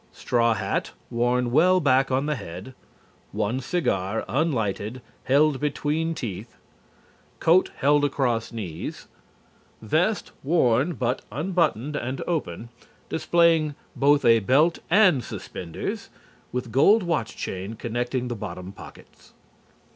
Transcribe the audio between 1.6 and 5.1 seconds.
back on the head; one cigar, unlighted,